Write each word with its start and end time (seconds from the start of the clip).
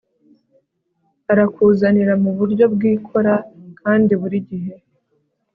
arakuzanira 1.31 2.13
mu 2.23 2.31
buryo 2.37 2.65
bwikora 2.75 3.33
kandi 3.79 4.11
burigihe 4.21 4.73